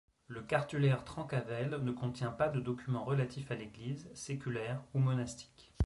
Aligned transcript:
Le 0.25 0.41
Cartulaire 0.41 1.03
Trencavel 1.05 1.79
ne 1.83 1.91
contient 1.91 2.31
pas 2.31 2.47
de 2.49 2.59
documents 2.59 3.05
relatifs 3.05 3.51
à 3.51 3.55
l'Église, 3.55 4.09
séculaire 4.15 4.81
ou 4.95 4.99
monastique. 4.99 5.75